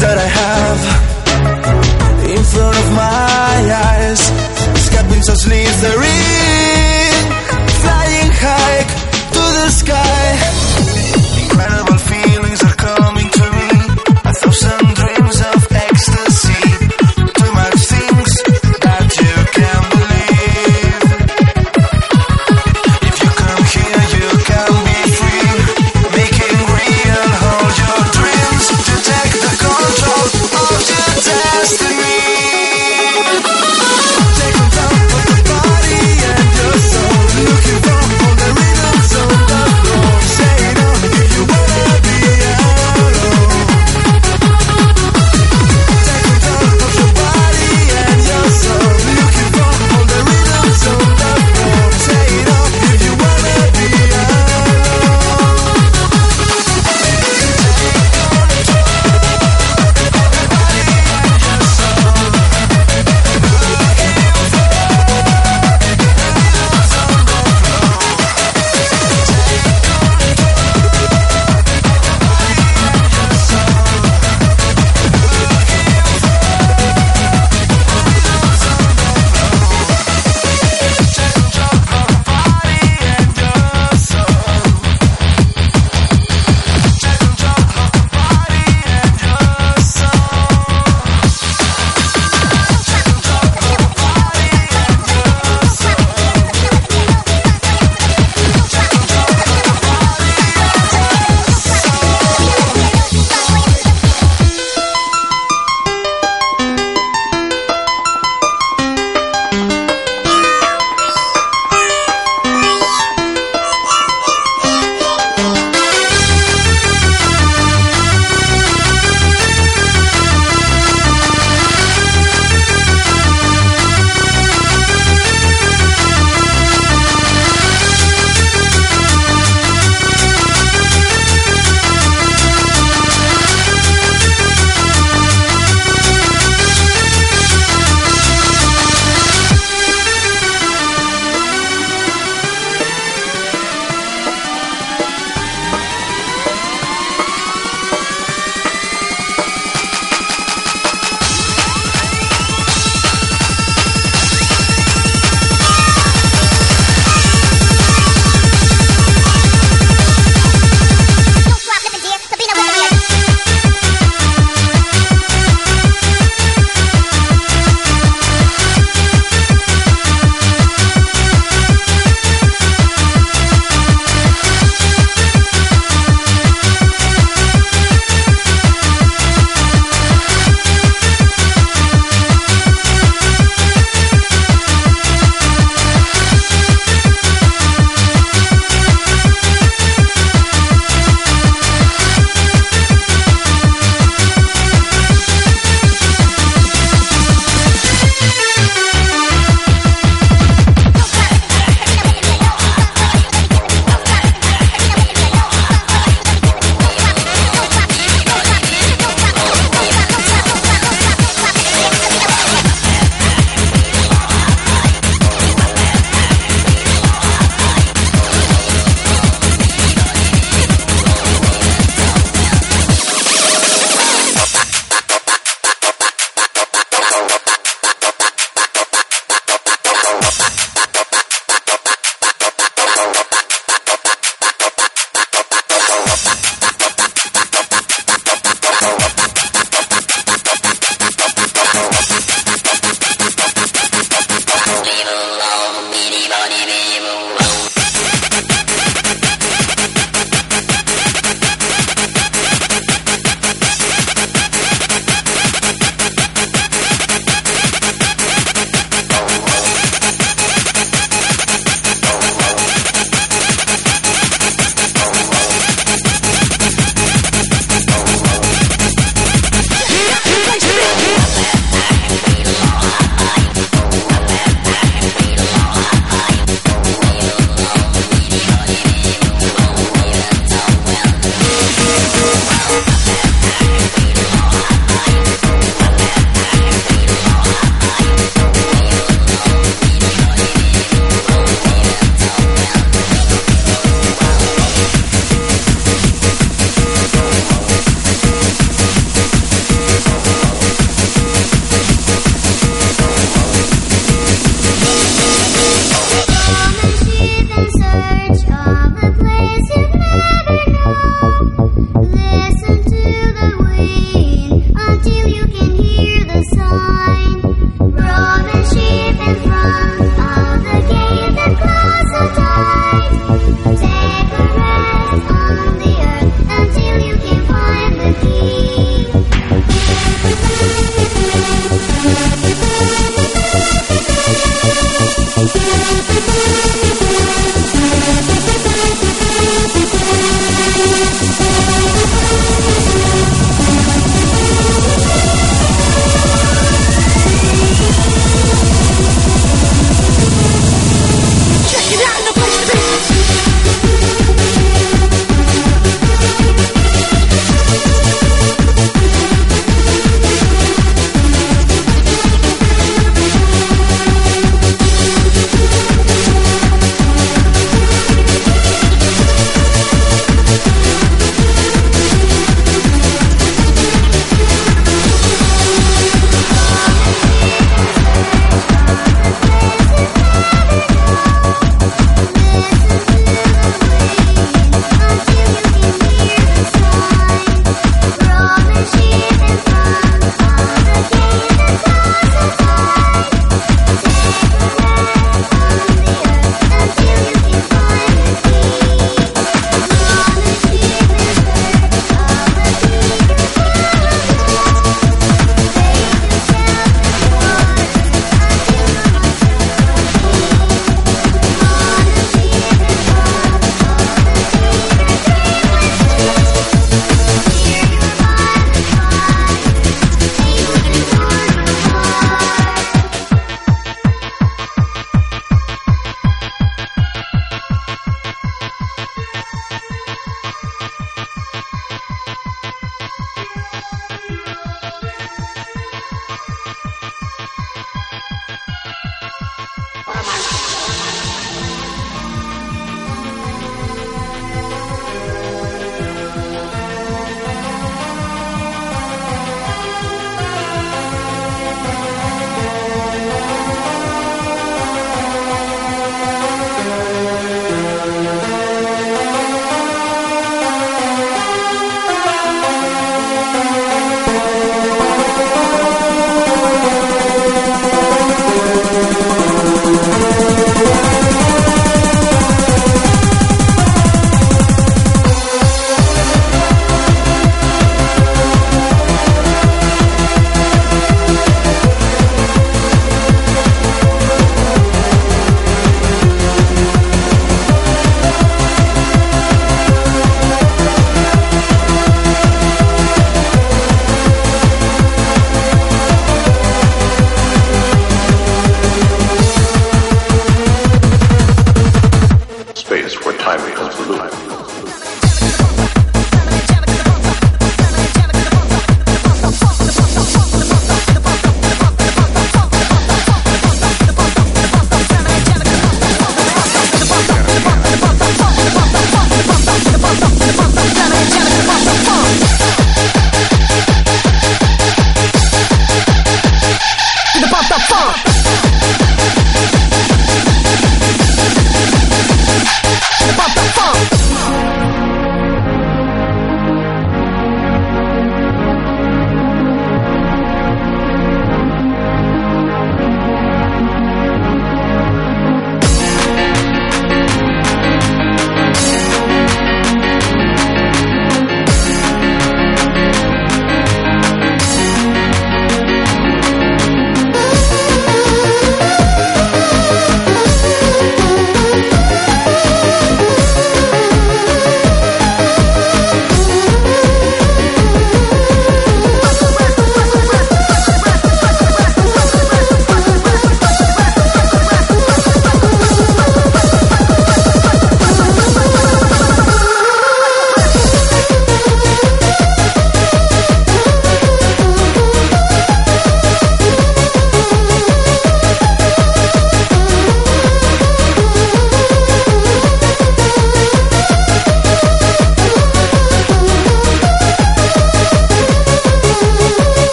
[0.00, 0.49] that I have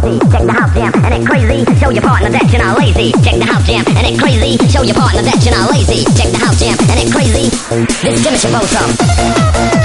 [0.00, 0.18] crazy.
[0.30, 1.64] Check the house jam and it crazy.
[1.78, 3.12] Show your partner that you're not lazy.
[3.22, 4.56] Check the house jam and it crazy.
[4.68, 6.04] Show your partner that you're not lazy.
[6.16, 7.50] Check the house jam and it crazy.
[8.02, 9.81] This is Jimmy Chipotle.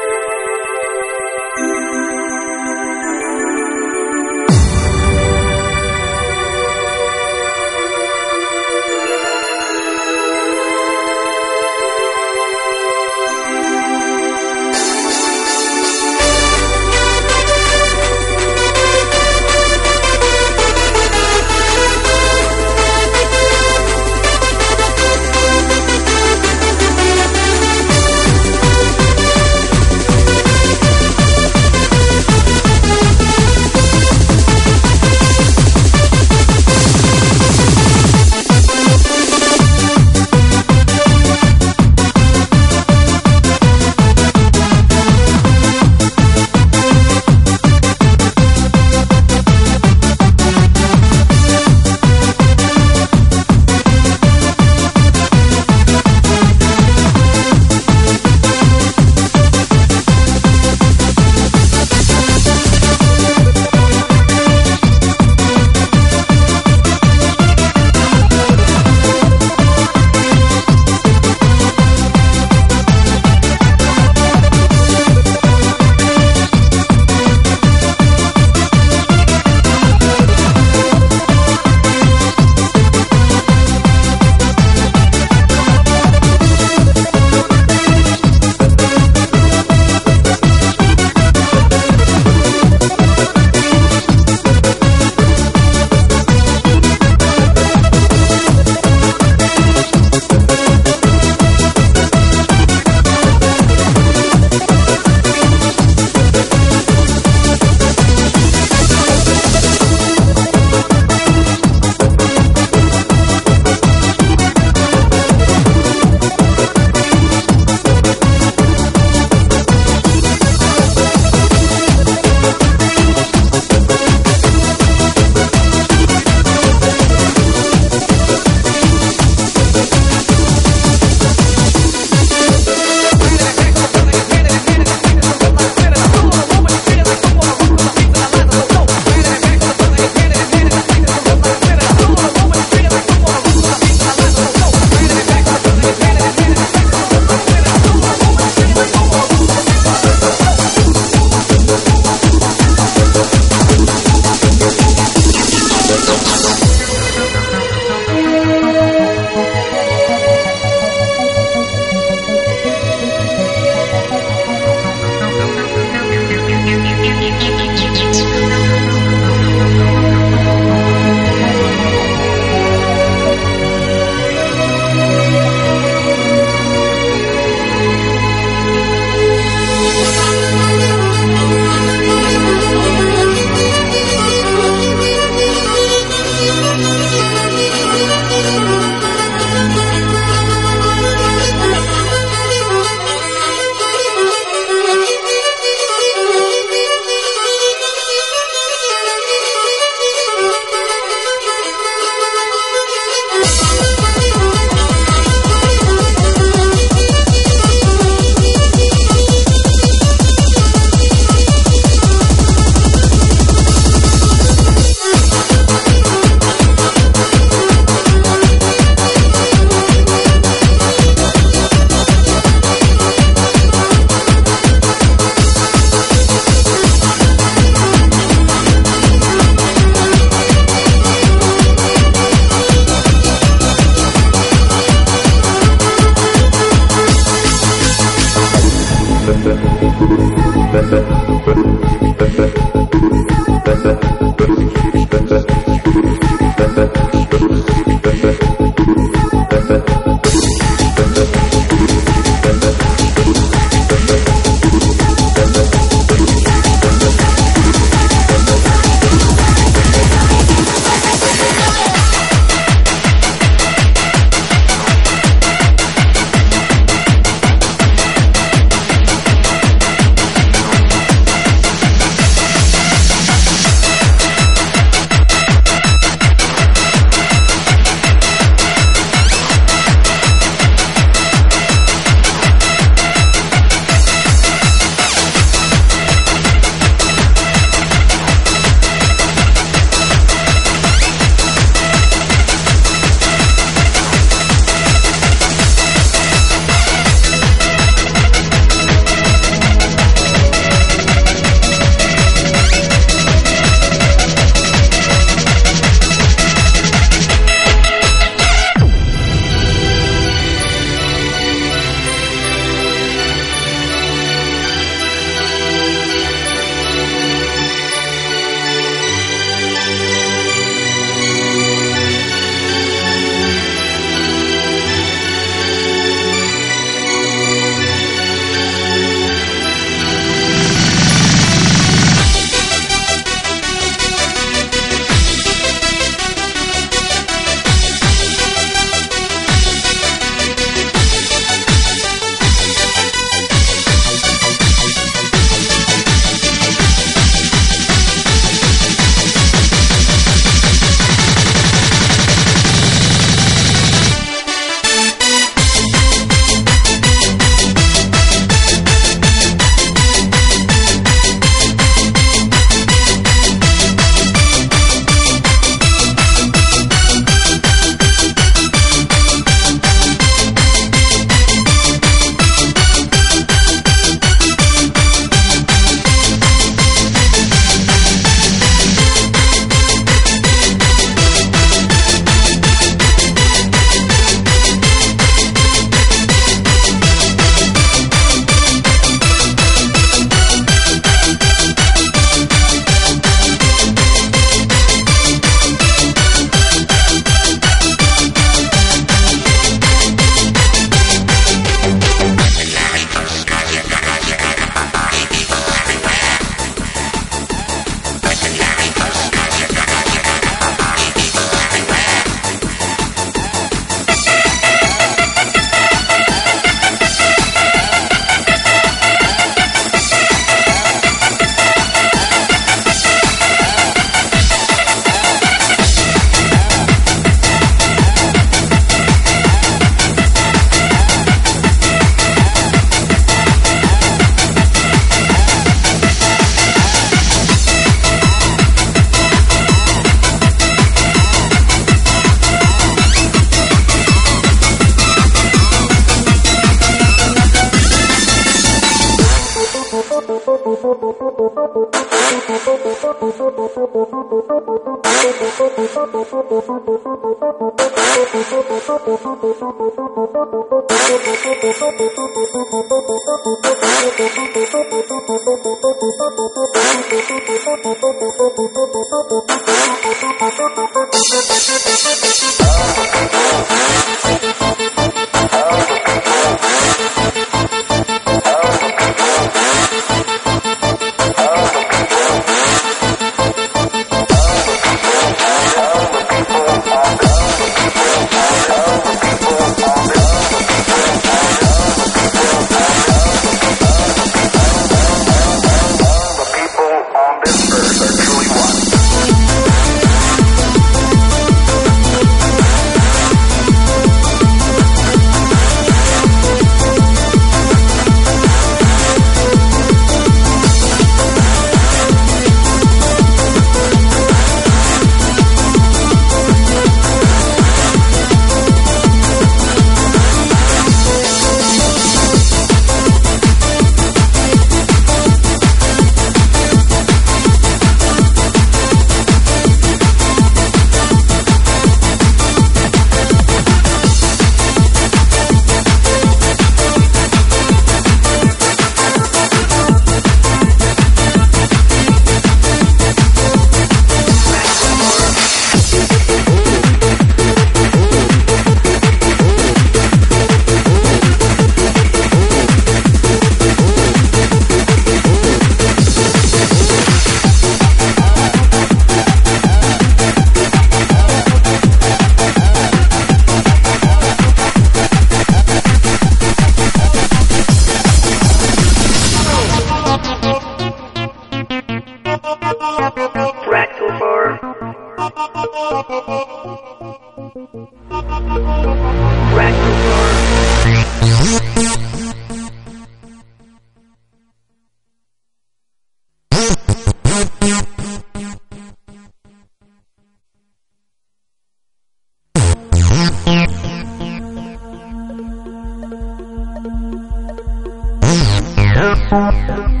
[599.71, 600.00] America.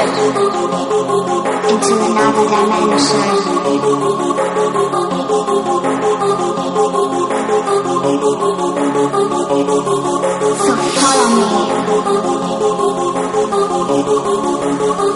[0.00, 3.20] into another dimension.
[10.60, 11.44] So follow me